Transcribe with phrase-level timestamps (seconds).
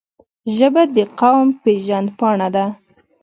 [0.55, 2.65] ژبه د قوم پېژند پاڼه ده